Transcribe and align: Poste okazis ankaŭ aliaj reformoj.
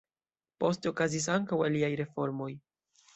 Poste 0.63 0.89
okazis 0.91 1.27
ankaŭ 1.33 1.59
aliaj 1.65 1.91
reformoj. 2.01 2.49